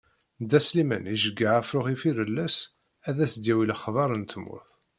Dda 0.43 0.59
Sliman 0.61 1.05
iceyyeɛ 1.15 1.53
afrux 1.59 1.87
ifirelles 1.93 2.55
ad 3.09 3.17
s-d-yawi 3.31 3.65
lexbar 3.69 4.11
n 4.15 4.23
tmurt. 4.25 4.69